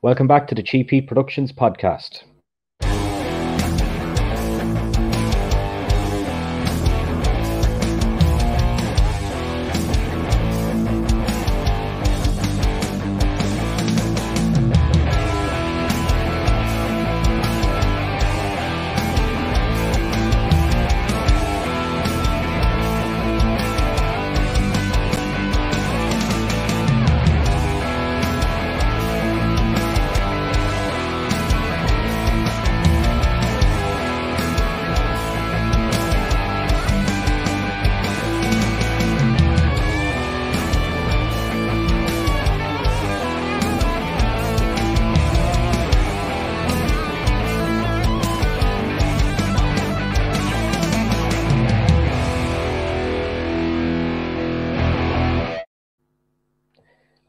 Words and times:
Welcome 0.00 0.28
back 0.28 0.46
to 0.46 0.54
the 0.54 0.62
Cheap 0.62 0.90
Heat 0.90 1.08
Productions 1.08 1.50
podcast. 1.50 2.22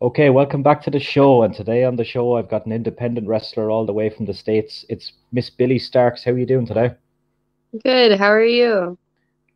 Okay, 0.01 0.29
welcome 0.29 0.63
back 0.63 0.81
to 0.83 0.89
the 0.89 0.99
show. 0.99 1.43
And 1.43 1.53
today 1.53 1.83
on 1.83 1.97
the 1.97 2.05
show, 2.05 2.37
I've 2.37 2.49
got 2.49 2.65
an 2.65 2.71
independent 2.71 3.27
wrestler 3.27 3.69
all 3.69 3.85
the 3.85 3.91
way 3.91 4.09
from 4.09 4.27
the 4.27 4.33
States. 4.33 4.85
It's 4.87 5.11
Miss 5.33 5.49
Billie 5.49 5.77
Starkz. 5.77 6.23
How 6.23 6.31
are 6.31 6.37
you 6.37 6.45
doing 6.45 6.65
today? 6.65 6.91
Good. 7.83 8.17
How 8.17 8.31
are 8.31 8.41
you? 8.41 8.97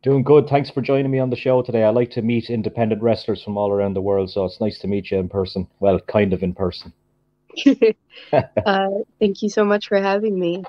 Doing 0.02 0.22
good. 0.22 0.46
Thanks 0.46 0.68
for 0.68 0.82
joining 0.82 1.10
me 1.10 1.18
on 1.18 1.30
the 1.30 1.36
show 1.36 1.62
today. 1.62 1.82
I 1.82 1.88
like 1.88 2.10
to 2.10 2.20
meet 2.20 2.50
independent 2.50 3.00
wrestlers 3.00 3.42
from 3.42 3.56
all 3.56 3.70
around 3.70 3.94
the 3.94 4.02
world, 4.02 4.30
so 4.30 4.44
it's 4.44 4.60
nice 4.60 4.78
to 4.80 4.86
meet 4.86 5.10
you 5.10 5.16
in 5.16 5.30
person. 5.30 5.66
Well, 5.80 5.98
kind 6.00 6.34
of 6.34 6.42
in 6.42 6.52
person. 6.52 6.92
uh, 8.30 8.88
thank 9.18 9.40
you 9.40 9.48
so 9.48 9.64
much 9.64 9.88
for 9.88 9.96
having 9.96 10.38
me. 10.38 10.62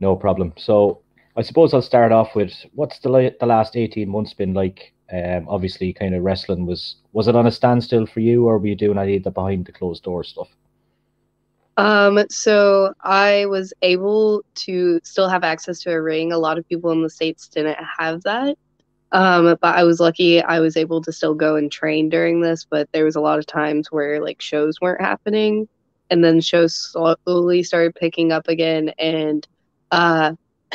No 0.00 0.16
problem. 0.16 0.52
So, 0.58 1.00
I 1.34 1.40
suppose 1.40 1.72
I'll 1.72 1.80
start 1.80 2.12
off 2.12 2.34
with 2.34 2.52
what's 2.74 2.98
the, 2.98 3.34
the 3.40 3.46
last 3.46 3.74
18 3.74 4.06
months 4.06 4.34
been 4.34 4.52
like 4.52 4.92
um, 5.12 5.46
obviously, 5.48 5.92
kind 5.92 6.14
of 6.14 6.22
wrestling 6.22 6.66
was 6.66 6.96
was 7.12 7.28
it 7.28 7.36
on 7.36 7.46
a 7.46 7.52
standstill 7.52 8.06
for 8.06 8.20
you, 8.20 8.46
or 8.46 8.58
were 8.58 8.66
you 8.66 8.74
doing 8.74 8.98
any 8.98 9.16
of 9.16 9.22
the 9.22 9.30
behind 9.30 9.66
the 9.66 9.72
closed 9.72 10.02
door 10.02 10.24
stuff? 10.24 10.48
Um, 11.76 12.24
so 12.30 12.94
I 13.02 13.46
was 13.46 13.72
able 13.82 14.42
to 14.54 14.98
still 15.04 15.28
have 15.28 15.44
access 15.44 15.80
to 15.82 15.92
a 15.92 16.00
ring. 16.00 16.32
A 16.32 16.38
lot 16.38 16.58
of 16.58 16.68
people 16.68 16.90
in 16.90 17.02
the 17.02 17.10
states 17.10 17.48
didn't 17.48 17.78
have 17.98 18.22
that. 18.22 18.56
Um, 19.12 19.56
but 19.60 19.74
I 19.76 19.84
was 19.84 20.00
lucky 20.00 20.42
I 20.42 20.58
was 20.58 20.76
able 20.76 21.00
to 21.02 21.12
still 21.12 21.34
go 21.34 21.54
and 21.56 21.70
train 21.70 22.08
during 22.08 22.40
this, 22.40 22.66
but 22.68 22.90
there 22.92 23.04
was 23.04 23.14
a 23.14 23.20
lot 23.20 23.38
of 23.38 23.46
times 23.46 23.92
where 23.92 24.20
like 24.20 24.40
shows 24.40 24.80
weren't 24.80 25.00
happening 25.00 25.68
and 26.10 26.24
then 26.24 26.40
shows 26.40 26.74
slowly 26.74 27.62
started 27.62 27.94
picking 27.94 28.32
up 28.32 28.48
again 28.48 28.90
and 28.98 29.46
uh, 29.92 30.32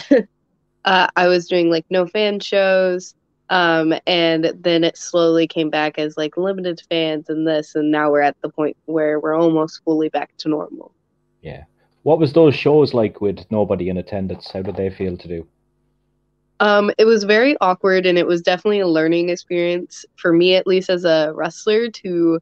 uh 0.85 1.07
I 1.15 1.27
was 1.27 1.47
doing 1.47 1.69
like 1.69 1.85
no 1.89 2.07
fan 2.07 2.39
shows 2.39 3.13
um, 3.51 3.93
and 4.07 4.53
then 4.55 4.85
it 4.85 4.97
slowly 4.97 5.45
came 5.45 5.69
back 5.69 5.99
as 5.99 6.15
like 6.15 6.37
limited 6.37 6.81
fans 6.89 7.29
and 7.29 7.45
this, 7.45 7.75
and 7.75 7.91
now 7.91 8.09
we're 8.09 8.21
at 8.21 8.37
the 8.41 8.49
point 8.49 8.77
where 8.85 9.19
we're 9.19 9.35
almost 9.35 9.83
fully 9.83 10.07
back 10.07 10.35
to 10.37 10.47
normal. 10.47 10.93
Yeah. 11.41 11.65
What 12.03 12.17
was 12.17 12.31
those 12.31 12.55
shows 12.55 12.93
like 12.93 13.19
with 13.19 13.39
nobody 13.51 13.89
in 13.89 13.97
attendance? 13.97 14.49
How 14.49 14.61
did 14.61 14.77
they 14.77 14.89
feel 14.89 15.17
to 15.17 15.27
do? 15.27 15.47
Um, 16.61 16.91
it 16.97 17.03
was 17.03 17.25
very 17.25 17.57
awkward, 17.59 18.05
and 18.05 18.17
it 18.17 18.25
was 18.25 18.41
definitely 18.41 18.79
a 18.79 18.87
learning 18.87 19.27
experience 19.27 20.05
for 20.15 20.31
me, 20.31 20.55
at 20.55 20.65
least 20.65 20.89
as 20.89 21.03
a 21.03 21.33
wrestler, 21.35 21.89
to 21.89 22.39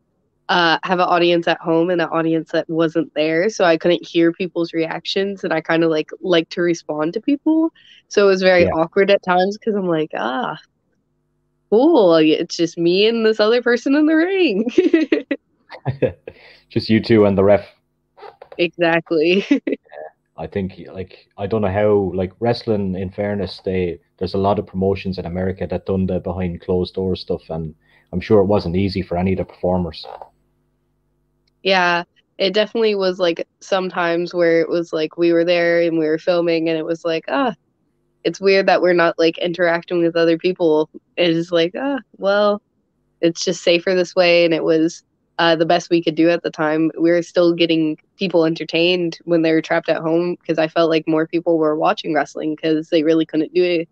uh, 0.50 0.78
have 0.84 1.00
an 1.00 1.08
audience 1.08 1.48
at 1.48 1.60
home 1.60 1.90
and 1.90 2.02
an 2.02 2.10
audience 2.10 2.52
that 2.52 2.70
wasn't 2.70 3.12
there, 3.16 3.50
so 3.50 3.66
I 3.66 3.78
couldn't 3.78 4.06
hear 4.06 4.32
people's 4.32 4.74
reactions, 4.74 5.44
and 5.44 5.52
I 5.54 5.62
kind 5.62 5.84
of 5.84 5.90
like 5.90 6.12
like 6.22 6.50
to 6.50 6.62
respond 6.62 7.14
to 7.14 7.22
people. 7.22 7.74
So 8.10 8.26
it 8.26 8.28
was 8.28 8.44
very 8.44 8.66
yeah. 8.66 8.74
awkward 8.76 9.10
at 9.10 9.24
times 9.24 9.58
because 9.58 9.74
I'm 9.74 9.88
like, 9.88 10.12
ah, 10.16 10.60
cool. 11.70 12.16
It's 12.16 12.58
just 12.58 12.78
me 12.78 13.08
and 13.08 13.26
this 13.26 13.40
other 13.40 13.62
person 13.62 13.96
in 13.96 14.06
the 14.06 14.16
ring. 14.16 14.66
just 16.70 16.90
you 16.90 17.02
two 17.02 17.26
and 17.26 17.38
the 17.38 17.44
ref. 17.44 17.66
Exactly. 18.58 19.46
yeah, 19.50 19.60
I 20.38 20.48
think 20.48 20.80
like 20.92 21.28
I 21.38 21.48
don't 21.48 21.62
know 21.62 21.72
how 21.72 22.12
like 22.16 22.34
wrestling. 22.40 22.96
In 22.96 23.10
fairness, 23.10 23.62
they 23.64 24.00
there's 24.18 24.34
a 24.34 24.40
lot 24.40 24.60
of 24.60 24.68
promotions 24.68 25.18
in 25.18 25.26
America 25.26 25.68
that 25.68 25.86
done 25.86 26.06
the 26.06 26.20
behind 26.20 26.62
closed 26.62 26.96
door 26.96 27.16
stuff, 27.16 27.50
and 27.50 27.76
I'm 28.12 28.22
sure 28.22 28.40
it 28.40 28.46
wasn't 28.46 28.76
easy 28.76 29.02
for 29.02 29.18
any 29.18 29.34
of 29.34 29.38
the 29.38 29.46
performers. 29.46 30.06
Yeah, 31.64 32.04
it 32.38 32.54
definitely 32.54 32.96
was 32.96 33.20
like 33.20 33.48
sometimes 33.60 34.34
where 34.34 34.62
it 34.62 34.70
was 34.70 34.94
like 34.94 35.18
we 35.18 35.34
were 35.34 35.46
there 35.46 35.82
and 35.82 35.98
we 35.98 36.08
were 36.08 36.18
filming, 36.18 36.70
and 36.70 36.78
it 36.78 36.86
was 36.86 37.06
like 37.06 37.26
ah 37.28 37.54
it's 38.24 38.40
weird 38.40 38.68
that 38.68 38.82
we're 38.82 38.94
not 38.94 39.18
like 39.18 39.38
interacting 39.38 40.02
with 40.02 40.16
other 40.16 40.38
people. 40.38 40.90
It 41.18 41.30
is 41.30 41.52
like, 41.52 41.74
ah, 41.78 42.00
well, 42.18 42.62
it's 43.22 43.44
just 43.44 43.64
safer 43.64 43.96
this 43.96 44.16
way, 44.16 44.46
and 44.46 44.54
it 44.54 44.64
was 44.64 45.04
uh, 45.38 45.56
the 45.56 45.66
best 45.66 45.90
we 45.90 46.04
could 46.04 46.16
do 46.16 46.30
at 46.30 46.44
the 46.44 46.52
time. 46.52 46.92
We 47.00 47.12
were 47.12 47.22
still 47.22 47.54
getting 47.54 47.98
people 48.18 48.46
entertained 48.46 49.18
when 49.24 49.42
they 49.42 49.54
were 49.54 49.62
trapped 49.62 49.90
at 49.90 50.02
home 50.02 50.36
because 50.36 50.58
I 50.58 50.68
felt 50.68 50.90
like 50.90 51.08
more 51.08 51.28
people 51.28 51.58
were 51.58 51.78
watching 51.78 52.14
wrestling 52.14 52.56
because 52.56 52.90
they 52.90 53.04
really 53.04 53.26
couldn't 53.26 53.54
do 53.54 53.86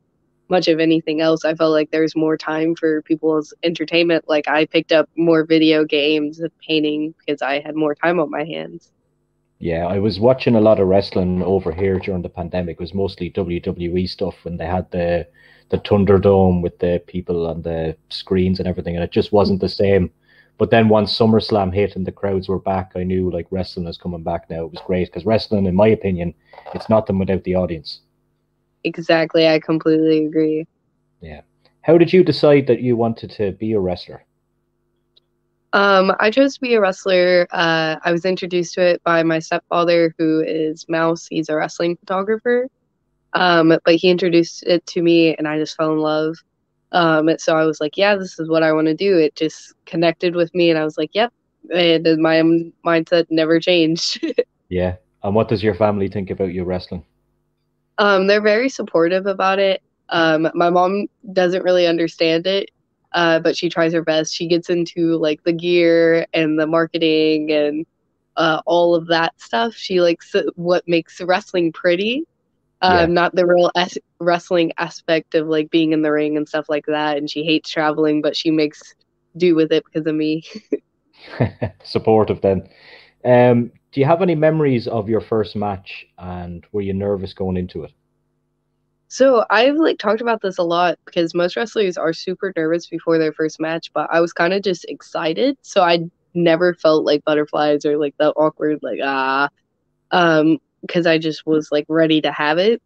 much 0.50 0.68
of 0.68 0.80
anything 0.80 1.22
else. 1.22 1.46
I 1.46 1.56
felt 1.56 1.72
like 1.72 1.92
there's 1.92 2.16
more 2.16 2.38
time 2.38 2.76
for 2.76 3.02
people's 3.04 3.54
entertainment. 3.64 4.26
Like 4.28 4.48
I 4.48 4.66
picked 4.66 4.92
up 4.92 5.10
more 5.16 5.46
video 5.46 5.86
games 5.86 6.40
and 6.40 6.52
painting 6.60 7.14
because 7.20 7.42
I 7.42 7.60
had 7.60 7.76
more 7.76 7.96
time 7.96 8.20
on 8.20 8.30
my 8.30 8.44
hands. 8.44 8.92
Yeah, 9.60 9.88
I 9.88 9.98
was 10.00 10.20
watching 10.20 10.56
a 10.56 10.62
lot 10.62 10.80
of 10.80 10.88
wrestling 10.88 11.42
over 11.42 11.72
here 11.72 11.98
during 12.00 12.22
the 12.22 12.30
pandemic. 12.30 12.76
It 12.76 12.80
was 12.80 12.94
mostly 12.94 13.32
WWE 13.32 14.08
stuff 14.08 14.36
when 14.44 14.58
they 14.58 14.66
had 14.66 14.90
the 14.92 15.28
the 15.70 15.78
Thunderdome 15.80 16.62
with 16.62 16.80
the 16.80 17.04
people 17.08 17.48
on 17.48 17.62
the 17.62 17.98
screens 18.10 18.60
and 18.60 18.68
everything, 18.68 18.96
and 18.96 19.04
it 19.04 19.12
just 19.12 19.34
wasn't 19.34 19.60
the 19.60 19.68
same. 19.70 20.10
But 20.58 20.72
then 20.72 20.90
once 20.90 21.16
SummerSlam 21.16 21.74
hit 21.74 21.96
and 21.96 22.06
the 22.06 22.12
crowds 22.12 22.48
were 22.48 22.60
back, 22.60 22.94
I 22.96 23.04
knew 23.04 23.30
like 23.30 23.48
wrestling 23.52 23.88
is 23.88 23.98
coming 23.98 24.24
back 24.24 24.50
now. 24.50 24.66
It 24.66 24.72
was 24.72 24.82
great 24.86 25.08
because 25.08 25.26
wrestling, 25.26 25.66
in 25.66 25.76
my 25.76 25.88
opinion, 25.88 26.34
it's 26.74 26.90
nothing 26.90 27.20
without 27.20 27.44
the 27.44 27.56
audience. 27.56 28.02
Exactly, 28.84 29.48
I 29.48 29.60
completely 29.60 30.26
agree. 30.26 30.66
Yeah. 31.22 31.42
How 31.82 31.98
did 31.98 32.12
you 32.14 32.24
decide 32.24 32.68
that 32.68 32.82
you 32.82 32.96
wanted 32.96 33.32
to 33.32 33.52
be 33.52 33.74
a 33.74 33.80
wrestler? 33.80 34.24
Um, 35.78 36.12
I 36.20 36.32
chose 36.32 36.56
to 36.56 36.62
be 36.62 36.74
a 36.74 36.82
wrestler. 36.82 37.48
Uh, 37.52 37.98
I 38.04 38.12
was 38.12 38.26
introduced 38.26 38.74
to 38.74 38.82
it 38.82 39.04
by 39.04 39.22
my 39.22 39.38
stepfather, 39.38 40.16
who 40.18 40.42
is 40.42 40.90
Mouse. 40.90 41.28
He's 41.28 41.50
a 41.50 41.56
wrestling 41.56 41.96
photographer. 41.98 42.68
Um, 43.34 43.78
but 43.86 43.96
he 43.96 44.10
introduced 44.10 44.64
it 44.64 44.84
to 44.88 45.04
me, 45.04 45.36
and 45.36 45.48
I 45.48 45.60
just 45.60 45.78
fell 45.78 45.92
in 45.92 46.00
love. 46.00 46.36
Um, 46.94 47.30
so 47.38 47.56
I 47.56 47.64
was 47.64 47.80
like, 47.80 47.96
yeah, 47.96 48.16
this 48.16 48.40
is 48.40 48.50
what 48.50 48.64
I 48.64 48.74
want 48.74 48.88
to 48.88 48.96
do. 48.96 49.20
It 49.20 49.36
just 49.36 49.76
connected 49.86 50.36
with 50.36 50.52
me, 50.56 50.72
and 50.72 50.80
I 50.80 50.84
was 50.84 50.98
like, 50.98 51.12
yep. 51.14 51.32
And 51.72 52.08
my 52.24 52.42
mindset 52.84 53.28
never 53.30 53.60
changed. 53.60 54.26
yeah. 54.70 54.96
And 55.22 55.36
what 55.36 55.48
does 55.48 55.62
your 55.62 55.76
family 55.76 56.08
think 56.08 56.32
about 56.32 56.54
you 56.54 56.64
wrestling? 56.64 57.06
Um, 58.00 58.26
they're 58.26 58.42
very 58.42 58.70
supportive 58.70 59.28
about 59.28 59.60
it. 59.60 59.84
Um, 60.10 60.50
my 60.56 60.72
mom 60.72 61.06
doesn't 61.34 61.64
really 61.64 61.86
understand 61.86 62.48
it 62.48 62.72
uh, 63.14 63.40
but 63.40 63.56
she 63.56 63.70
tries 63.70 63.94
her 63.94 64.02
best. 64.02 64.34
She 64.34 64.48
gets 64.48 64.70
into 64.70 65.18
like 65.18 65.44
the 65.44 65.54
gear 65.54 66.26
and 66.34 66.60
the 66.60 66.68
marketing 66.68 67.52
and 67.52 67.86
uh, 68.36 68.62
all 68.66 68.96
of 68.96 69.08
that 69.08 69.40
stuff. 69.40 69.74
She 69.74 70.02
likes 70.02 70.36
what 70.56 70.88
makes 70.88 71.20
wrestling 71.22 71.72
pretty, 71.72 72.24
um, 72.82 72.98
yeah. 72.98 73.06
not 73.08 73.36
the 73.36 73.46
real 73.46 73.72
as- 73.76 73.98
wrestling 74.20 74.72
aspect 74.78 75.36
of 75.36 75.48
like 75.48 75.72
being 75.72 75.94
in 75.94 76.02
the 76.02 76.12
ring 76.12 76.38
and 76.38 76.48
stuff 76.48 76.68
like 76.70 76.86
that. 76.88 77.18
And 77.18 77.30
she 77.30 77.44
hates 77.44 77.70
traveling, 77.70 78.22
but 78.22 78.36
she 78.36 78.52
makes 78.52 78.96
do 79.36 79.56
with 79.56 79.72
it 79.72 79.84
because 79.86 80.08
of 80.08 80.16
me. 80.16 80.44
Supportive 81.84 82.42
then. 82.42 82.70
Um, 83.26 83.72
do 83.92 84.00
you 84.00 84.06
have 84.06 84.22
any 84.22 84.36
memories 84.36 84.88
of 84.88 85.10
your 85.10 85.22
first 85.22 85.56
match 85.56 86.06
and 86.18 86.66
were 86.72 86.82
you 86.82 86.94
nervous 86.94 87.34
going 87.34 87.58
into 87.58 87.84
it? 87.84 87.92
So 89.10 89.46
I've 89.50 89.76
like 89.76 90.00
talked 90.00 90.22
about 90.22 90.42
this 90.42 90.58
a 90.58 90.64
lot 90.64 91.00
because 91.06 91.34
most 91.34 91.56
wrestlers 91.56 91.98
are 91.98 92.14
super 92.14 92.54
nervous 92.56 92.88
before 92.88 93.18
their 93.18 93.34
first 93.34 93.60
match, 93.60 93.92
but 93.94 94.08
I 94.12 94.20
was 94.22 94.34
kind 94.34 94.54
of 94.54 94.62
just 94.64 94.86
excited. 94.86 95.58
So 95.62 95.82
I 95.84 96.00
never 96.34 96.74
felt 96.76 97.06
like 97.06 97.24
butterflies 97.26 97.86
or 97.86 97.98
like 97.98 98.16
that 98.20 98.34
awkward 98.38 98.80
like 98.84 99.00
ah 99.04 99.50
um 100.12 100.60
because 100.82 101.08
I 101.08 101.18
just 101.18 101.46
was 101.48 101.70
like 101.72 101.86
ready 101.90 102.22
to 102.22 102.32
have 102.32 102.58
it. 102.60 102.82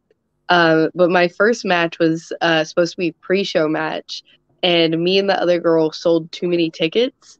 Uh, 0.50 0.88
but 0.95 1.09
my 1.09 1.27
first 1.27 1.65
match 1.65 2.00
was 2.00 2.33
uh, 2.41 2.63
supposed 2.63 2.94
to 2.94 2.97
be 2.97 3.13
pre-show 3.21 3.68
match, 3.69 4.23
and 4.63 5.01
me 5.03 5.18
and 5.19 5.29
the 5.29 5.41
other 5.41 5.59
girl 5.59 5.91
sold 5.91 6.31
too 6.31 6.47
many 6.47 6.69
tickets. 6.69 7.39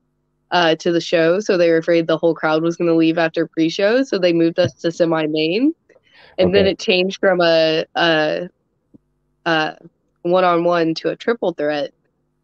uh, 0.52 0.76
to 0.76 0.92
the 0.92 1.02
show, 1.02 1.40
so 1.40 1.58
they 1.58 1.70
were 1.70 1.78
afraid 1.78 2.08
the 2.08 2.18
whole 2.18 2.36
crowd 2.36 2.62
was 2.62 2.76
going 2.76 2.90
to 2.90 2.96
leave 2.96 3.18
after 3.18 3.48
pre-show, 3.48 4.04
so 4.04 4.20
they 4.20 4.34
moved 4.34 4.60
us 4.60 4.74
to 4.74 4.92
semi-main, 4.92 5.74
and 6.38 6.50
okay. 6.50 6.58
then 6.58 6.68
it 6.68 6.80
changed 6.80 7.20
from 7.20 7.42
a, 7.42 7.86
a, 7.96 8.50
a 9.46 9.78
one-on-one 10.24 10.96
to 10.96 11.10
a 11.10 11.16
triple 11.16 11.54
threat, 11.54 11.94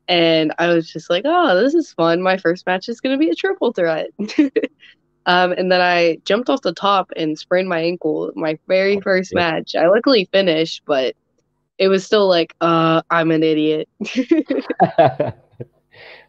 and 0.08 0.54
I 0.58 0.68
was 0.68 0.92
just 0.92 1.10
like, 1.10 1.24
oh, 1.26 1.60
this 1.60 1.74
is 1.74 1.92
fun. 1.94 2.22
My 2.22 2.38
first 2.38 2.66
match 2.66 2.88
is 2.88 3.02
going 3.02 3.14
to 3.14 3.20
be 3.20 3.30
a 3.30 3.36
triple 3.36 3.74
threat. 3.74 4.08
um, 5.26 5.52
and 5.52 5.72
then 5.72 5.82
I 5.82 6.20
jumped 6.24 6.50
off 6.50 6.62
the 6.62 6.74
top 6.74 7.12
and 7.16 7.38
sprained 7.38 7.68
my 7.68 7.82
ankle. 7.82 8.32
My 8.36 8.58
very 8.68 9.02
first 9.02 9.34
yeah. 9.34 9.52
match. 9.52 9.76
I 9.76 9.88
luckily 9.88 10.30
finished, 10.32 10.84
but 10.86 11.16
it 11.78 11.90
was 11.90 12.06
still 12.06 12.28
like, 12.28 12.56
uh, 12.62 13.02
I'm 13.10 13.32
an 13.32 13.44
idiot. 13.44 13.90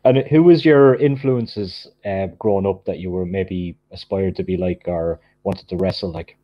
and 0.05 0.19
who 0.29 0.43
was 0.43 0.65
your 0.65 0.97
influences 0.97 1.89
uh, 2.05 2.27
growing 2.39 2.67
up 2.67 2.85
that 2.87 2.99
you 2.99 3.11
were 3.11 3.27
maybe 3.27 3.77
aspired 3.93 4.37
to 4.37 4.43
be 4.43 4.57
like 4.57 4.83
or 4.87 5.21
wanted 5.45 5.69
to 5.69 5.77
wrestle 5.77 6.11
like? 6.11 6.38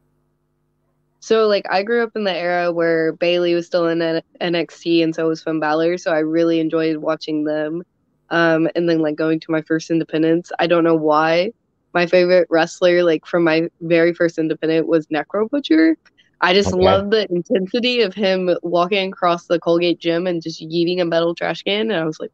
So 1.24 1.46
like 1.46 1.64
I 1.70 1.82
grew 1.82 2.02
up 2.02 2.14
in 2.16 2.24
the 2.24 2.36
era 2.36 2.70
where 2.70 3.14
Bayley 3.14 3.54
was 3.54 3.64
still 3.64 3.86
in 3.88 4.00
NXT 4.42 5.02
and 5.02 5.14
so 5.14 5.28
was 5.28 5.42
Finn 5.42 5.58
Balor, 5.58 5.96
so 5.96 6.12
I 6.12 6.18
really 6.18 6.60
enjoyed 6.60 6.98
watching 6.98 7.44
them. 7.44 7.82
Um, 8.28 8.68
and 8.76 8.86
then 8.90 8.98
like 8.98 9.16
going 9.16 9.40
to 9.40 9.50
my 9.50 9.62
first 9.62 9.90
independence, 9.90 10.52
I 10.58 10.66
don't 10.66 10.84
know 10.84 10.94
why. 10.94 11.54
My 11.94 12.04
favorite 12.04 12.46
wrestler, 12.50 13.02
like 13.04 13.24
from 13.24 13.42
my 13.42 13.70
very 13.80 14.12
first 14.12 14.36
independent, 14.38 14.86
was 14.86 15.06
Necro 15.06 15.48
Butcher. 15.48 15.96
I 16.42 16.52
just 16.52 16.74
okay. 16.74 16.84
love 16.84 17.08
the 17.08 17.26
intensity 17.32 18.02
of 18.02 18.12
him 18.12 18.54
walking 18.62 19.10
across 19.10 19.46
the 19.46 19.58
Colgate 19.58 19.98
gym 19.98 20.26
and 20.26 20.42
just 20.42 20.60
yeeting 20.60 21.00
a 21.00 21.06
metal 21.06 21.34
trash 21.34 21.62
can. 21.62 21.90
And 21.90 21.98
I 21.98 22.04
was 22.04 22.20
like, 22.20 22.32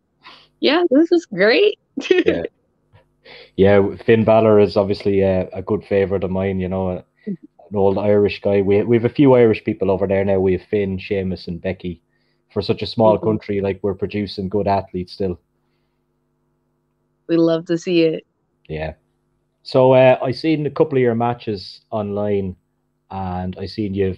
yeah, 0.58 0.82
this 0.90 1.12
is 1.12 1.26
great. 1.26 1.78
yeah. 2.26 2.42
yeah, 3.54 3.94
Finn 4.04 4.24
Balor 4.24 4.58
is 4.58 4.76
obviously 4.76 5.20
a, 5.20 5.48
a 5.52 5.62
good 5.62 5.84
favorite 5.84 6.24
of 6.24 6.32
mine. 6.32 6.58
You 6.58 6.68
know, 6.68 7.04
an 7.70 7.76
old 7.76 7.98
Irish 7.98 8.40
guy. 8.40 8.60
We 8.60 8.82
we 8.82 8.96
have 8.96 9.04
a 9.04 9.14
few 9.14 9.34
Irish 9.34 9.64
people 9.64 9.90
over 9.90 10.06
there 10.06 10.24
now. 10.24 10.40
We 10.40 10.52
have 10.52 10.62
Finn, 10.62 10.98
Sheamus, 10.98 11.48
and 11.48 11.60
Becky. 11.60 12.02
For 12.52 12.62
such 12.62 12.82
a 12.82 12.86
small 12.86 13.16
mm-hmm. 13.16 13.26
country, 13.26 13.60
like 13.60 13.78
we're 13.80 13.94
producing 13.94 14.48
good 14.48 14.66
athletes 14.66 15.12
still. 15.12 15.38
We 17.28 17.36
love 17.36 17.66
to 17.66 17.78
see 17.78 18.02
it. 18.02 18.26
Yeah. 18.68 18.94
So 19.62 19.92
uh, 19.92 20.18
I 20.20 20.32
seen 20.32 20.66
a 20.66 20.70
couple 20.70 20.98
of 20.98 21.02
your 21.02 21.14
matches 21.14 21.82
online, 21.90 22.56
and 23.10 23.56
I 23.56 23.66
seen 23.66 23.94
you. 23.94 24.16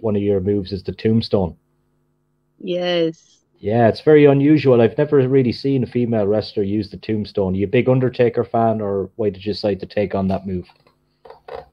One 0.00 0.14
of 0.14 0.22
your 0.22 0.40
moves 0.40 0.72
is 0.72 0.84
the 0.84 0.92
tombstone. 0.92 1.56
Yes. 2.58 3.40
Yeah, 3.58 3.88
it's 3.88 4.00
very 4.00 4.24
unusual. 4.24 4.80
I've 4.80 4.98
never 4.98 5.26
really 5.28 5.52
seen 5.52 5.84
a 5.84 5.86
female 5.86 6.26
wrestler 6.26 6.64
use 6.64 6.90
the 6.90 6.96
tombstone. 6.96 7.54
Are 7.54 7.56
you 7.56 7.66
a 7.66 7.68
big 7.68 7.88
Undertaker 7.88 8.44
fan, 8.44 8.80
or 8.80 9.10
why 9.16 9.30
did 9.30 9.44
you 9.44 9.52
decide 9.52 9.80
to 9.80 9.86
take 9.86 10.14
on 10.14 10.28
that 10.28 10.46
move? 10.46 10.66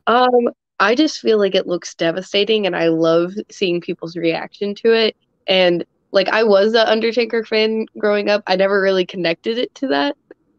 Um, 0.07 0.49
I 0.79 0.95
just 0.95 1.19
feel 1.19 1.37
like 1.37 1.55
it 1.55 1.67
looks 1.67 1.93
devastating 1.93 2.65
and 2.65 2.75
I 2.75 2.87
love 2.87 3.33
seeing 3.51 3.81
people's 3.81 4.15
reaction 4.15 4.73
to 4.75 4.93
it. 4.93 5.15
And 5.47 5.85
like 6.11 6.29
I 6.29 6.43
was 6.43 6.73
an 6.73 6.87
Undertaker 6.87 7.43
fan 7.43 7.85
growing 7.97 8.29
up. 8.29 8.43
I 8.47 8.55
never 8.55 8.81
really 8.81 9.05
connected 9.05 9.57
it 9.57 9.73
to 9.75 9.87
that. 9.87 10.15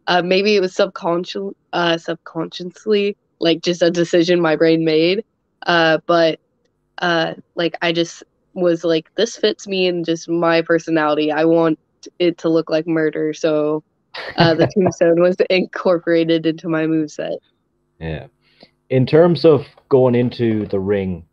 Uh, 0.06 0.22
maybe 0.22 0.56
it 0.56 0.60
was 0.60 0.74
subconscious, 0.74 1.52
uh, 1.72 1.96
subconsciously, 1.96 3.16
like 3.40 3.62
just 3.62 3.82
a 3.82 3.90
decision 3.90 4.40
my 4.40 4.56
brain 4.56 4.84
made. 4.84 5.24
Uh, 5.66 5.98
but 6.06 6.38
uh, 6.98 7.34
like 7.54 7.76
I 7.80 7.92
just 7.92 8.22
was 8.54 8.84
like, 8.84 9.10
this 9.14 9.36
fits 9.36 9.66
me 9.66 9.86
and 9.86 10.04
just 10.04 10.28
my 10.28 10.60
personality. 10.62 11.32
I 11.32 11.44
want 11.44 11.78
it 12.18 12.38
to 12.38 12.48
look 12.48 12.68
like 12.68 12.86
murder, 12.86 13.32
so 13.32 13.84
uh, 14.36 14.54
the 14.54 14.66
tombstone 14.74 15.20
was 15.20 15.36
incorporated 15.48 16.44
into 16.46 16.68
my 16.68 16.86
move 16.86 17.10
set. 17.10 17.38
Yeah 17.98 18.26
in 18.90 19.06
terms 19.06 19.44
of 19.44 19.64
going 19.88 20.14
into 20.14 20.66
the 20.66 20.80
ring, 20.80 21.24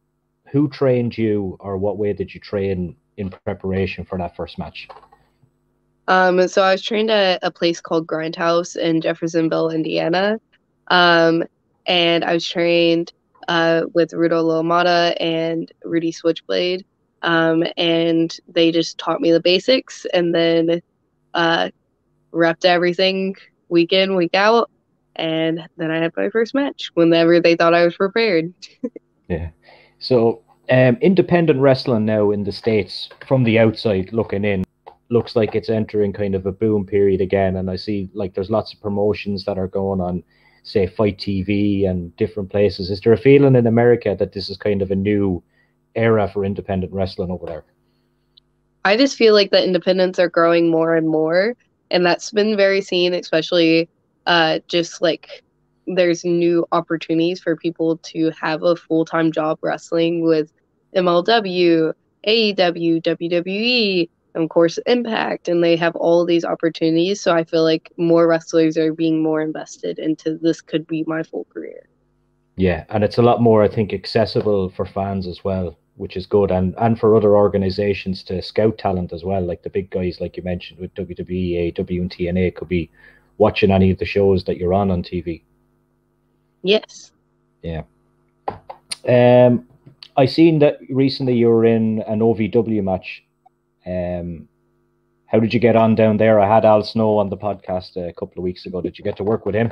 who 0.51 0.69
trained 0.69 1.17
you, 1.17 1.57
or 1.59 1.77
what 1.77 1.97
way 1.97 2.13
did 2.13 2.33
you 2.33 2.39
train 2.39 2.95
in 3.17 3.29
preparation 3.29 4.05
for 4.05 4.17
that 4.17 4.35
first 4.35 4.57
match? 4.57 4.87
Um, 6.07 6.47
so 6.47 6.61
I 6.61 6.71
was 6.71 6.81
trained 6.81 7.11
at 7.11 7.39
a 7.41 7.51
place 7.51 7.81
called 7.81 8.07
Grindhouse 8.07 8.77
in 8.77 9.01
Jeffersonville, 9.01 9.71
Indiana, 9.71 10.39
um, 10.87 11.43
and 11.85 12.23
I 12.23 12.33
was 12.33 12.47
trained 12.47 13.11
uh, 13.49 13.83
with 13.93 14.11
Rudo 14.11 14.43
LaMotta 14.43 15.17
and 15.19 15.69
Rudy 15.83 16.11
Switchblade, 16.11 16.85
um, 17.23 17.63
and 17.75 18.37
they 18.47 18.71
just 18.71 18.97
taught 18.97 19.19
me 19.19 19.31
the 19.31 19.41
basics, 19.41 20.05
and 20.13 20.33
then 20.33 20.81
uh, 21.33 21.69
repped 22.31 22.65
everything 22.65 23.35
week 23.67 23.91
in, 23.91 24.15
week 24.15 24.35
out, 24.35 24.69
and 25.17 25.67
then 25.77 25.91
I 25.91 25.99
had 25.99 26.13
my 26.15 26.29
first 26.29 26.53
match 26.53 26.91
whenever 26.93 27.39
they 27.39 27.55
thought 27.55 27.73
I 27.73 27.85
was 27.85 27.95
prepared. 27.95 28.53
yeah. 29.27 29.49
So, 29.99 30.43
um, 30.69 30.97
independent 31.01 31.59
wrestling 31.59 32.05
now 32.05 32.31
in 32.31 32.43
the 32.43 32.51
states, 32.51 33.09
from 33.27 33.43
the 33.43 33.59
outside 33.59 34.13
looking 34.13 34.45
in, 34.45 34.63
looks 35.09 35.35
like 35.35 35.55
it's 35.55 35.69
entering 35.69 36.13
kind 36.13 36.35
of 36.35 36.45
a 36.45 36.51
boom 36.51 36.85
period 36.85 37.21
again. 37.21 37.55
And 37.55 37.69
I 37.69 37.77
see 37.77 38.09
like 38.13 38.33
there's 38.33 38.49
lots 38.49 38.73
of 38.73 38.81
promotions 38.81 39.45
that 39.45 39.57
are 39.57 39.67
going 39.67 40.01
on, 40.01 40.23
say 40.63 40.85
FITE 40.85 41.17
TV 41.17 41.89
and 41.89 42.15
different 42.17 42.49
places. 42.49 42.89
Is 42.89 43.01
there 43.01 43.13
a 43.13 43.17
feeling 43.17 43.55
in 43.55 43.67
America 43.67 44.15
that 44.19 44.33
this 44.33 44.49
is 44.49 44.57
kind 44.57 44.81
of 44.81 44.91
a 44.91 44.95
new 44.95 45.41
era 45.95 46.29
for 46.31 46.45
independent 46.45 46.93
wrestling 46.93 47.31
over 47.31 47.45
there? 47.45 47.63
I 48.85 48.95
just 48.95 49.17
feel 49.17 49.33
like 49.33 49.51
the 49.51 49.63
independents 49.63 50.19
are 50.19 50.29
growing 50.29 50.69
more 50.69 50.95
and 50.95 51.09
more, 51.09 51.55
and 51.91 52.05
that's 52.05 52.31
been 52.31 52.55
very 52.55 52.81
seen, 52.81 53.13
especially 53.13 53.89
uh, 54.27 54.59
just 54.67 55.01
like 55.01 55.43
there's 55.87 56.25
new 56.25 56.67
opportunities 56.73 57.39
for 57.39 57.55
people 57.55 57.97
to 57.97 58.29
have 58.39 58.61
a 58.61 58.75
full 58.75 59.05
time 59.05 59.31
job 59.31 59.57
wrestling 59.61 60.21
with 60.21 60.51
MLW, 60.95 61.93
AEW, 62.27 63.01
WWE, 63.01 64.09
and 64.35 64.43
of 64.43 64.49
course 64.49 64.77
Impact, 64.85 65.47
and 65.47 65.63
they 65.63 65.77
have 65.77 65.95
all 65.95 66.25
these 66.25 66.43
opportunities. 66.43 67.21
So 67.21 67.33
I 67.33 67.45
feel 67.45 67.63
like 67.63 67.91
more 67.97 68.27
wrestlers 68.27 68.77
are 68.77 68.93
being 68.93 69.23
more 69.23 69.41
invested 69.41 69.97
into 69.97 70.37
this. 70.37 70.61
Could 70.61 70.85
be 70.85 71.05
my 71.07 71.23
full 71.23 71.45
career. 71.45 71.87
Yeah, 72.57 72.83
and 72.89 73.03
it's 73.03 73.17
a 73.17 73.21
lot 73.21 73.41
more, 73.41 73.63
I 73.63 73.69
think, 73.69 73.93
accessible 73.93 74.69
for 74.69 74.85
fans 74.85 75.25
as 75.25 75.43
well, 75.43 75.77
which 75.95 76.17
is 76.17 76.25
good, 76.25 76.51
and 76.51 76.75
and 76.79 76.99
for 76.99 77.15
other 77.15 77.37
organizations 77.37 78.23
to 78.23 78.41
scout 78.41 78.77
talent 78.77 79.13
as 79.13 79.23
well, 79.23 79.41
like 79.41 79.63
the 79.63 79.69
big 79.69 79.89
guys, 79.89 80.19
like 80.19 80.35
you 80.35 80.43
mentioned 80.43 80.79
with 80.79 80.93
WWE, 80.95 81.73
AEW, 81.73 82.01
and 82.01 82.11
TNA, 82.11 82.55
could 82.55 82.67
be 82.67 82.89
watching 83.37 83.71
any 83.71 83.91
of 83.91 83.99
the 83.99 84.05
shows 84.05 84.43
that 84.45 84.57
you're 84.57 84.73
on 84.73 84.91
on 84.91 85.03
TV? 85.03 85.43
Yes. 86.63 87.11
Yeah. 87.61 87.83
Um, 89.07 89.67
I 90.15 90.25
seen 90.25 90.59
that 90.59 90.79
recently 90.89 91.35
you 91.35 91.49
were 91.49 91.65
in 91.65 92.01
an 92.07 92.19
OVW 92.19 92.83
match. 92.83 93.23
Um, 93.85 94.47
how 95.27 95.39
did 95.39 95.53
you 95.53 95.59
get 95.59 95.75
on 95.75 95.95
down 95.95 96.17
there? 96.17 96.39
I 96.39 96.53
had 96.53 96.65
Al 96.65 96.83
Snow 96.83 97.17
on 97.17 97.29
the 97.29 97.37
podcast 97.37 97.95
a 97.97 98.13
couple 98.13 98.39
of 98.39 98.43
weeks 98.43 98.65
ago. 98.65 98.81
Did 98.81 98.97
you 98.97 99.03
get 99.03 99.17
to 99.17 99.23
work 99.23 99.45
with 99.45 99.55
him? 99.55 99.71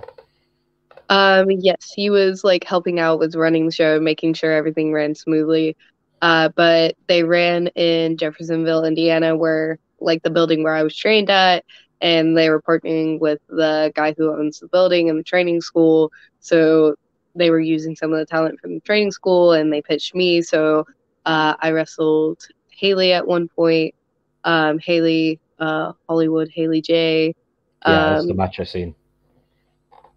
Um, 1.10 1.50
yes, 1.52 1.92
he 1.96 2.10
was 2.10 2.44
like 2.44 2.64
helping 2.64 3.00
out 3.00 3.20
with 3.20 3.36
running 3.36 3.66
the 3.66 3.72
show, 3.72 4.00
making 4.00 4.34
sure 4.34 4.52
everything 4.52 4.92
ran 4.92 5.16
smoothly. 5.16 5.78
Uh, 6.22 6.50
but 6.56 6.96
they 7.08 7.24
ran 7.24 7.68
in 7.68 8.18
Jeffersonville, 8.18 8.86
Indiana, 8.86 9.36
where 9.36 9.80
like 10.00 10.24
the 10.24 10.30
building 10.30 10.64
where 10.64 10.74
I 10.74 10.84
was 10.84 10.96
trained 10.96 11.30
at, 11.30 11.64
and 12.02 12.38
they 12.38 12.50
were 12.50 12.62
partnering 12.62 13.20
with 13.20 13.40
the 13.48 13.92
guy 13.96 14.14
who 14.18 14.32
owns 14.32 14.60
the 14.60 14.68
building 14.68 15.10
and 15.10 15.20
the 15.20 15.24
training 15.24 15.62
school. 15.62 16.12
So 16.40 16.96
they 17.36 17.50
were 17.50 17.60
using 17.60 17.96
some 17.96 18.14
of 18.14 18.20
the 18.20 18.26
talent 18.26 18.60
from 18.60 18.76
the 18.76 18.82
training 18.82 19.12
school, 19.12 19.54
and 19.54 19.72
they 19.72 19.82
pitched 19.82 20.16
me. 20.16 20.42
So 20.42 20.86
uh, 21.26 21.56
I 21.60 21.72
wrestled 21.72 22.48
Haley 22.70 23.14
at 23.14 23.28
one 23.28 23.48
point. 23.48 23.96
Um, 24.44 24.78
Haley 24.80 25.40
uh, 25.60 25.94
Hollywood, 26.08 26.50
Haley 26.54 26.82
J. 26.82 27.34
Um, 27.82 27.94
yeah, 27.94 28.10
that's 28.14 28.28
the 28.28 28.34
match 28.34 28.60
I 28.60 28.64
seen. 28.64 28.96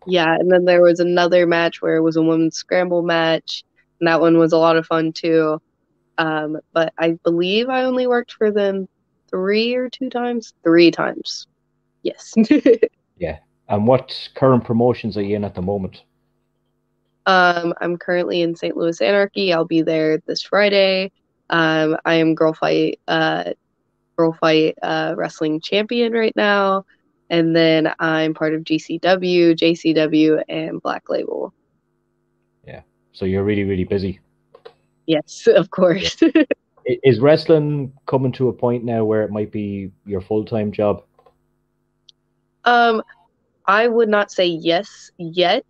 Yeah, 0.07 0.35
and 0.35 0.51
then 0.51 0.65
there 0.65 0.83
was 0.83 1.01
another 1.01 1.47
match 1.47 1.83
where 1.83 1.97
it 1.97 2.03
was 2.03 2.17
a 2.17 2.23
women's 2.23 2.57
scramble 2.57 3.03
match, 3.03 3.65
and 4.01 4.09
that 4.09 4.21
one 4.21 4.39
was 4.39 4.53
a 4.53 4.59
lot 4.59 4.77
of 4.77 4.87
fun 4.87 5.13
too. 5.13 5.61
Um, 6.17 6.59
but 6.73 6.93
I 6.99 7.13
believe 7.25 7.69
I 7.69 7.85
only 7.85 8.07
worked 8.07 8.33
for 8.33 8.51
them 8.51 8.89
three 9.31 9.75
or 9.75 9.89
two 9.89 10.11
times, 10.11 10.55
three 10.65 10.91
times. 10.91 11.47
Yes. 12.09 12.35
yeah. 13.19 13.39
And 13.69 13.87
what 13.87 14.29
current 14.35 14.65
promotions 14.65 15.17
are 15.17 15.23
you 15.23 15.37
in 15.37 15.45
at 15.45 15.55
the 15.55 15.63
moment? 15.63 16.03
Um, 17.27 17.75
I'm 17.81 17.99
currently 17.99 18.41
in 18.41 18.57
St. 18.57 18.77
Louis 18.77 19.01
Anarchy. 19.03 19.53
I'll 19.53 19.67
be 19.67 19.83
there 19.83 20.19
this 20.27 20.43
Friday. 20.43 21.13
Um, 21.51 21.97
I 22.07 22.15
am 22.15 22.35
Girl 22.35 22.55
Fight, 22.55 23.01
uh, 23.09 23.53
Girl 24.17 24.33
Fight 24.41 24.79
uh, 24.83 25.15
Wrestling 25.17 25.61
Champion 25.61 26.13
right 26.13 26.35
now, 26.35 26.87
and 27.29 27.55
then 27.55 27.93
I'm 27.99 28.33
part 28.33 28.55
of 28.55 28.63
GCW, 28.63 29.55
JCW, 29.55 30.43
and 30.49 30.81
Black 30.81 31.11
Label. 31.11 31.53
Yeah. 32.67 32.81
So 33.13 33.27
you're 33.27 33.45
really, 33.45 33.65
really 33.65 33.85
busy. 33.85 34.21
Yes, 35.07 35.47
of 35.47 35.71
course. 35.71 36.17
Is 36.87 37.21
wrestling 37.21 37.93
coming 38.07 38.33
to 38.33 38.49
a 38.49 38.53
point 38.53 38.83
now 38.83 39.05
where 39.05 39.23
it 39.23 39.31
might 39.31 39.53
be 39.53 39.91
your 40.07 40.23
full 40.23 40.47
time 40.47 40.73
job? 40.73 41.03
Um, 42.65 43.03
I 43.67 43.87
would 43.89 44.09
not 44.09 44.31
say 44.31 44.47
yes 44.47 45.11
yet. 45.19 45.65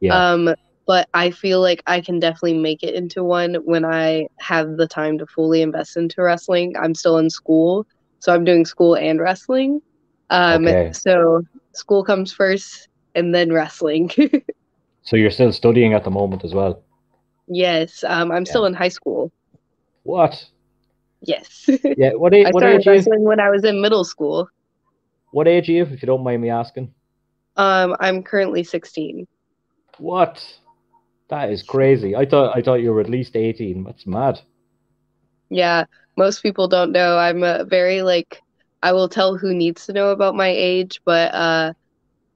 Yeah. 0.00 0.22
Um, 0.22 0.54
but 0.86 1.08
I 1.14 1.30
feel 1.30 1.60
like 1.60 1.82
I 1.86 2.00
can 2.00 2.18
definitely 2.20 2.58
make 2.58 2.82
it 2.82 2.94
into 2.94 3.22
one 3.24 3.54
when 3.64 3.84
I 3.84 4.26
have 4.40 4.76
the 4.76 4.86
time 4.86 5.18
to 5.18 5.26
fully 5.26 5.62
invest 5.62 5.96
into 5.96 6.22
wrestling. 6.22 6.74
I'm 6.80 6.94
still 6.94 7.18
in 7.18 7.30
school, 7.30 7.86
so 8.20 8.34
I'm 8.34 8.44
doing 8.44 8.64
school 8.64 8.96
and 8.96 9.20
wrestling. 9.20 9.80
Um, 10.30 10.68
Okay. 10.68 10.92
so 10.92 11.42
school 11.74 12.04
comes 12.04 12.32
first 12.32 12.88
and 13.14 13.34
then 13.34 13.52
wrestling. 13.52 14.10
So 15.02 15.16
you're 15.16 15.30
still 15.30 15.52
studying 15.52 15.92
at 15.92 16.04
the 16.04 16.10
moment 16.10 16.44
as 16.44 16.54
well. 16.54 16.82
yes, 17.48 18.04
um, 18.04 18.30
I'm 18.32 18.44
still 18.46 18.64
in 18.66 18.74
high 18.74 18.88
school. 18.88 19.30
What? 20.04 20.50
Yes. 21.22 21.68
Yeah. 21.94 22.12
What 22.14 22.34
age? 22.34 22.48
I 22.48 22.50
What 22.50 22.64
started 22.64 22.64
age 22.64 22.86
are 22.86 22.94
you? 22.96 23.06
wrestling 23.06 23.24
when 23.24 23.40
I 23.40 23.50
was 23.50 23.64
in 23.64 23.80
middle 23.80 24.04
school. 24.04 24.48
What 25.32 25.48
age 25.48 25.68
are 25.68 25.72
you? 25.72 25.82
If 25.82 26.02
you 26.02 26.06
don't 26.06 26.22
mind 26.22 26.42
me 26.42 26.50
asking. 26.50 26.94
Um, 27.56 27.96
I'm 28.00 28.22
currently 28.22 28.64
16. 28.64 29.26
What? 29.98 30.42
That 31.28 31.50
is 31.50 31.62
crazy. 31.62 32.14
I 32.14 32.26
thought 32.26 32.56
I 32.56 32.62
thought 32.62 32.82
you 32.82 32.92
were 32.92 33.00
at 33.00 33.08
least 33.10 33.36
18. 33.36 33.84
That's 33.84 34.06
mad. 34.06 34.40
Yeah, 35.48 35.84
most 36.16 36.42
people 36.42 36.68
don't 36.68 36.92
know. 36.92 37.18
I'm 37.18 37.42
a 37.42 37.64
very 37.64 38.02
like 38.02 38.42
I 38.82 38.92
will 38.92 39.08
tell 39.08 39.36
who 39.36 39.54
needs 39.54 39.86
to 39.86 39.92
know 39.92 40.10
about 40.10 40.34
my 40.34 40.48
age, 40.48 41.00
but 41.04 41.34
uh 41.34 41.72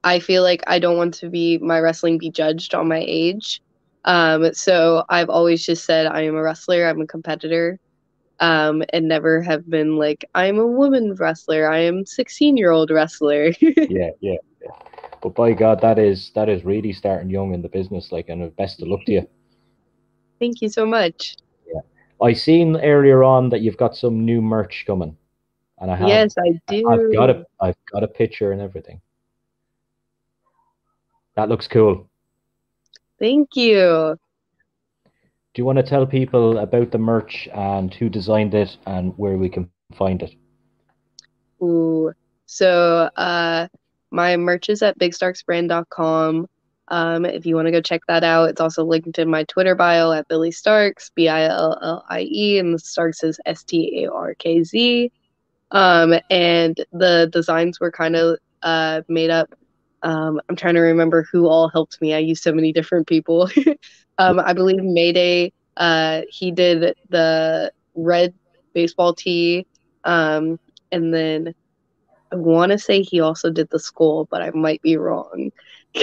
I 0.05 0.21
feel 0.21 0.43
like 0.43 0.63
I 0.67 0.79
don't 0.79 0.97
want 0.99 1.15
to 1.15 1.31
be 1.31 1.59
my 1.59 1.81
wrestling 1.81 2.19
be 2.19 2.31
judged 2.31 2.75
on 2.75 2.89
my 2.89 3.05
age. 3.07 3.61
Um 4.05 4.55
so 4.55 5.05
I've 5.09 5.31
always 5.31 5.65
just 5.65 5.85
said 5.85 6.07
I 6.07 6.23
am 6.23 6.37
a 6.37 6.43
wrestler, 6.43 6.87
I'm 6.87 7.01
a 7.03 7.07
competitor. 7.07 7.79
Um 8.41 8.83
and 8.93 9.09
never 9.09 9.43
have 9.43 9.69
been 9.69 9.97
like 9.97 10.25
I'm 10.35 10.59
a 10.59 10.67
woman 10.67 11.15
wrestler, 11.15 11.71
I 11.71 11.79
am 11.79 12.05
16-year-old 12.05 12.91
wrestler. 12.91 13.53
Yeah, 13.63 14.11
yeah, 14.21 14.37
yeah. 14.63 14.71
But 15.23 15.35
by 15.35 15.53
God, 15.53 15.81
that 15.81 15.99
is 15.99 16.31
that 16.35 16.49
is 16.49 16.65
really 16.65 16.93
starting 16.93 17.31
young 17.31 17.55
in 17.55 17.63
the 17.63 17.69
business. 17.69 18.13
Like, 18.13 18.29
and 18.29 18.55
best 18.57 18.83
of 18.83 18.89
luck 18.89 19.01
to 19.07 19.13
you. 19.13 19.29
Thank 20.39 20.61
you 20.61 20.69
so 20.69 20.85
much. 20.85 21.37
Yeah, 21.67 21.81
I 22.23 22.33
seen 22.33 22.77
earlier 22.77 23.25
on 23.25 23.49
that 23.51 23.61
you've 23.61 23.77
got 23.77 23.97
some 23.97 24.25
new 24.25 24.43
merch 24.43 24.85
coming, 24.87 25.17
and 25.81 25.91
I 25.91 25.97
have. 25.97 26.09
Yes, 26.09 26.35
I 26.39 26.61
do. 26.69 26.89
I've 26.89 27.13
got 27.13 27.31
a 27.31 27.47
I've 27.61 27.77
got 27.93 28.05
a 28.05 28.09
picture 28.09 28.53
and 28.53 28.61
everything. 28.61 29.01
That 31.37 31.49
looks 31.49 31.69
cool. 31.69 32.09
Thank 33.19 33.57
you. 33.57 34.19
Do 35.57 35.63
you 35.63 35.65
want 35.65 35.79
to 35.79 35.83
tell 35.83 36.05
people 36.05 36.59
about 36.59 36.91
the 36.91 36.99
merch 36.99 37.49
and 37.55 37.93
who 37.95 38.11
designed 38.11 38.53
it 38.53 38.77
and 38.85 39.15
where 39.17 39.39
we 39.39 39.49
can 39.49 39.71
find 39.95 40.23
it? 40.23 40.35
Ooh. 41.63 42.13
So 42.45 43.09
uh 43.17 43.69
my 44.11 44.37
merch 44.37 44.69
is 44.69 44.83
at 44.83 44.99
bigstarkzbrand.com. 44.99 46.47
Um, 46.89 47.25
if 47.25 47.47
you 47.47 47.57
want 47.57 47.69
to 47.69 47.73
go 47.73 47.81
check 47.81 48.03
that 48.07 48.23
out, 48.23 48.51
it's 48.51 48.61
also 48.61 48.85
linked 48.85 49.19
in 49.19 49.31
my 49.31 49.45
Twitter 49.45 49.75
bio 49.75 50.13
at 50.13 50.29
Billie 50.29 50.51
Starkz, 50.51 51.11
B 51.15 51.27
I 51.27 51.45
L 51.45 51.79
L 51.81 52.05
I 52.11 52.29
E, 52.31 52.59
and 52.59 52.79
Starkz 52.79 53.25
is 53.25 53.41
S 53.47 53.63
T 53.65 54.05
A 54.05 54.13
R 54.13 54.35
K 54.35 54.63
Z. 54.63 55.11
Um, 55.71 56.13
and 56.29 56.77
the 56.93 57.31
designs 57.33 57.81
were 57.81 57.91
kind 57.91 58.15
of 58.15 58.39
uh, 58.63 59.01
made 59.09 59.31
up. 59.31 59.55
Um, 60.07 60.41
I'm 60.49 60.55
trying 60.55 60.75
to 60.75 60.81
remember 60.81 61.27
who 61.33 61.49
all 61.49 61.69
helped 61.69 62.01
me. 62.01 62.15
I 62.15 62.19
used 62.19 62.45
so 62.45 62.53
many 62.53 62.73
different 62.73 63.09
people. 63.09 63.51
um, 64.19 64.39
I 64.39 64.53
believe 64.53 64.81
Mayday, 64.81 65.53
uh, 65.77 66.23
he 66.29 66.53
did 66.53 66.95
the 67.09 67.73
red 67.97 68.33
baseball 68.73 69.15
tee. 69.15 69.67
Um, 70.05 70.61
and 70.93 71.13
then 71.13 71.55
I 72.33 72.37
want 72.37 72.71
to 72.71 72.79
say 72.79 73.03
he 73.03 73.21
also 73.21 73.51
did 73.51 73.69
the 73.71 73.81
skull, 73.81 74.29
but 74.31 74.43
I 74.43 74.51
might 74.51 74.81
be 74.81 74.97
wrong. 74.97 75.51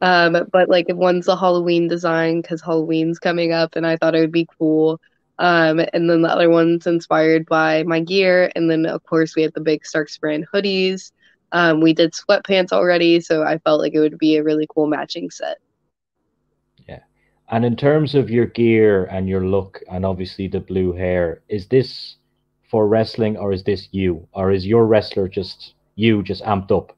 um, 0.00 0.46
but 0.50 0.70
like 0.70 0.86
one's 0.88 1.28
a 1.28 1.36
Halloween 1.36 1.88
design 1.88 2.40
because 2.40 2.62
Halloween's 2.62 3.18
coming 3.18 3.52
up, 3.52 3.76
and 3.76 3.86
I 3.86 3.98
thought 3.98 4.14
it 4.14 4.20
would 4.20 4.32
be 4.32 4.48
cool. 4.58 4.98
Um, 5.38 5.80
and 5.92 6.08
then 6.08 6.22
the 6.22 6.32
other 6.32 6.48
one's 6.48 6.86
inspired 6.86 7.44
by 7.44 7.82
my 7.82 8.00
gear, 8.00 8.50
and 8.56 8.70
then 8.70 8.86
of 8.86 9.04
course 9.04 9.36
we 9.36 9.42
have 9.42 9.52
the 9.52 9.60
big 9.60 9.82
Starkz 9.82 10.18
brand 10.18 10.46
hoodies. 10.54 11.12
Um, 11.52 11.80
we 11.80 11.92
did 11.92 12.12
sweatpants 12.12 12.72
already, 12.72 13.20
so 13.20 13.42
I 13.42 13.58
felt 13.58 13.80
like 13.80 13.94
it 13.94 14.00
would 14.00 14.18
be 14.18 14.36
a 14.36 14.42
really 14.42 14.66
cool 14.74 14.86
matching 14.86 15.30
set. 15.30 15.58
Yeah. 16.88 17.00
And 17.50 17.64
in 17.64 17.76
terms 17.76 18.14
of 18.14 18.30
your 18.30 18.46
gear 18.46 19.04
and 19.04 19.28
your 19.28 19.46
look, 19.46 19.80
and 19.90 20.04
obviously 20.04 20.48
the 20.48 20.60
blue 20.60 20.92
hair, 20.92 21.42
is 21.48 21.66
this 21.68 22.16
for 22.70 22.88
wrestling 22.88 23.36
or 23.36 23.52
is 23.52 23.64
this 23.64 23.88
you? 23.92 24.26
Or 24.32 24.50
is 24.50 24.66
your 24.66 24.86
wrestler 24.86 25.28
just 25.28 25.74
you, 25.94 26.22
just 26.22 26.42
amped 26.44 26.72
up? 26.74 26.96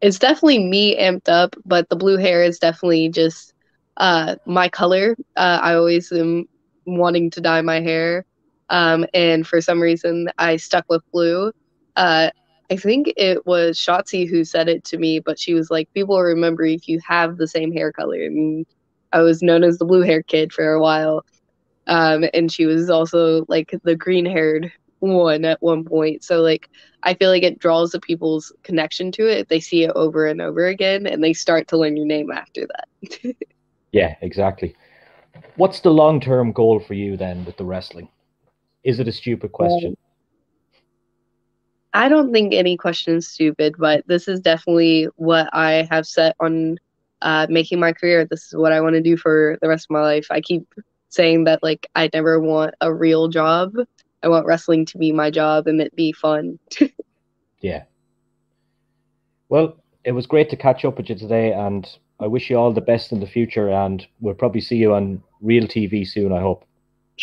It's 0.00 0.18
definitely 0.18 0.64
me 0.64 0.96
amped 0.96 1.28
up, 1.28 1.56
but 1.64 1.88
the 1.88 1.96
blue 1.96 2.16
hair 2.16 2.44
is 2.44 2.58
definitely 2.58 3.08
just 3.08 3.54
uh, 3.96 4.36
my 4.46 4.68
color. 4.68 5.16
Uh, 5.36 5.58
I 5.62 5.74
always 5.74 6.12
am 6.12 6.46
wanting 6.86 7.30
to 7.30 7.40
dye 7.40 7.60
my 7.62 7.80
hair, 7.80 8.24
um, 8.68 9.06
and 9.14 9.46
for 9.46 9.60
some 9.60 9.80
reason 9.80 10.28
I 10.38 10.56
stuck 10.56 10.84
with 10.88 11.02
blue. 11.12 11.52
Uh, 11.96 12.30
I 12.70 12.76
think 12.76 13.12
it 13.16 13.46
was 13.46 13.78
Shotzi 13.78 14.28
who 14.28 14.44
said 14.44 14.68
it 14.68 14.84
to 14.84 14.98
me, 14.98 15.20
but 15.20 15.38
she 15.38 15.54
was 15.54 15.70
like, 15.70 15.92
"People 15.94 16.16
will 16.16 16.22
remember 16.22 16.64
if 16.64 16.88
you 16.88 17.00
have 17.06 17.36
the 17.36 17.48
same 17.48 17.72
hair 17.72 17.92
color." 17.92 18.22
And 18.22 18.66
I 19.12 19.20
was 19.20 19.42
known 19.42 19.64
as 19.64 19.78
the 19.78 19.84
blue 19.84 20.02
hair 20.02 20.22
kid 20.22 20.52
for 20.52 20.72
a 20.72 20.80
while, 20.80 21.24
um, 21.86 22.24
and 22.34 22.50
she 22.52 22.66
was 22.66 22.90
also 22.90 23.44
like 23.48 23.74
the 23.84 23.96
green 23.96 24.26
haired 24.26 24.72
one 25.00 25.44
at 25.44 25.62
one 25.62 25.84
point. 25.84 26.24
So 26.24 26.40
like 26.40 26.68
I 27.02 27.14
feel 27.14 27.30
like 27.30 27.42
it 27.42 27.58
draws 27.58 27.90
the 27.90 28.00
people's 28.00 28.52
connection 28.62 29.10
to 29.12 29.26
it 29.26 29.48
they 29.48 29.60
see 29.60 29.84
it 29.84 29.92
over 29.94 30.26
and 30.26 30.40
over 30.40 30.66
again, 30.66 31.06
and 31.06 31.22
they 31.22 31.32
start 31.34 31.68
to 31.68 31.78
learn 31.78 31.96
your 31.96 32.06
name 32.06 32.30
after 32.30 32.66
that. 32.66 33.34
Yeah, 33.92 34.16
exactly. 34.22 34.74
What's 35.56 35.80
the 35.80 35.90
long 35.90 36.20
term 36.20 36.52
goal 36.52 36.80
for 36.80 36.94
you 36.94 37.16
then 37.16 37.44
with 37.44 37.58
the 37.58 37.64
wrestling? 37.64 38.08
Is 38.84 39.00
it 39.00 39.08
a 39.08 39.12
stupid 39.12 39.52
question? 39.52 39.96
I 41.94 42.08
don't 42.08 42.32
think 42.32 42.54
any 42.54 42.76
question 42.76 43.16
is 43.16 43.28
stupid, 43.28 43.74
but 43.78 44.06
this 44.06 44.28
is 44.28 44.40
definitely 44.40 45.08
what 45.16 45.48
I 45.52 45.86
have 45.90 46.06
set 46.06 46.36
on 46.40 46.78
uh, 47.20 47.46
making 47.50 47.80
my 47.80 47.92
career. 47.92 48.24
This 48.24 48.46
is 48.46 48.54
what 48.56 48.72
I 48.72 48.80
want 48.80 48.94
to 48.94 49.02
do 49.02 49.16
for 49.16 49.58
the 49.60 49.68
rest 49.68 49.86
of 49.86 49.90
my 49.90 50.00
life. 50.00 50.26
I 50.30 50.40
keep 50.40 50.66
saying 51.10 51.44
that 51.44 51.62
like 51.62 51.86
I 51.94 52.08
never 52.12 52.40
want 52.40 52.74
a 52.80 52.92
real 52.92 53.28
job. 53.28 53.74
I 54.22 54.28
want 54.28 54.46
wrestling 54.46 54.86
to 54.86 54.98
be 54.98 55.12
my 55.12 55.30
job 55.30 55.66
and 55.66 55.80
it 55.80 55.94
be 55.94 56.12
fun. 56.12 56.58
Yeah. 57.62 57.84
Well, 59.48 59.76
it 60.04 60.12
was 60.12 60.26
great 60.26 60.50
to 60.50 60.56
catch 60.56 60.84
up 60.84 60.96
with 60.96 61.08
you 61.08 61.14
today, 61.14 61.52
and 61.52 61.88
I 62.20 62.26
wish 62.26 62.50
you 62.50 62.56
all 62.56 62.72
the 62.72 62.80
best 62.80 63.12
in 63.12 63.20
the 63.20 63.26
future. 63.26 63.70
And 63.70 64.06
we'll 64.20 64.34
probably 64.34 64.60
see 64.60 64.76
you 64.76 64.92
on 64.94 65.22
real 65.40 65.66
TV 65.66 66.06
soon, 66.06 66.32
I 66.32 66.40
hope. 66.40 66.64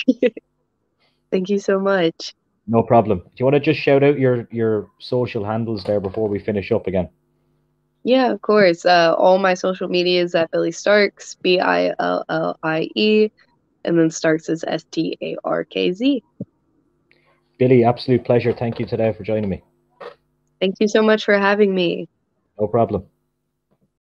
Thank 1.31 1.49
you 1.49 1.59
so 1.59 1.79
much. 1.79 2.33
No 2.71 2.83
problem. 2.83 3.17
Do 3.17 3.31
you 3.37 3.45
want 3.45 3.55
to 3.55 3.59
just 3.59 3.79
shout 3.79 4.03
out 4.03 4.19
your 4.19 4.47
your 4.51 4.91
social 4.99 5.43
handles 5.43 5.83
there 5.85 5.99
before 5.99 6.29
we 6.29 6.37
finish 6.37 6.71
up 6.71 6.85
again? 6.85 7.09
Yeah, 8.03 8.31
of 8.31 8.43
course. 8.43 8.85
Uh, 8.85 9.15
all 9.17 9.39
my 9.39 9.55
social 9.55 9.87
media 9.87 10.21
is 10.21 10.35
at 10.35 10.51
Billie 10.51 10.69
Starkz, 10.69 11.35
B 11.41 11.59
I 11.59 11.95
L 11.97 12.23
L 12.29 12.59
I 12.61 12.87
E, 12.93 13.31
and 13.83 13.97
then 13.97 14.09
Starkz 14.09 14.51
is 14.51 14.63
S 14.67 14.83
T 14.91 15.17
A 15.19 15.35
R 15.43 15.63
K 15.63 15.91
Z. 15.91 16.23
Billie, 17.57 17.83
absolute 17.83 18.23
pleasure. 18.23 18.53
Thank 18.53 18.79
you 18.79 18.85
today 18.85 19.13
for 19.13 19.23
joining 19.23 19.49
me. 19.49 19.63
Thank 20.61 20.75
you 20.79 20.87
so 20.87 21.01
much 21.01 21.25
for 21.25 21.39
having 21.39 21.73
me. 21.73 22.07
No 22.59 22.67
problem. 22.67 23.03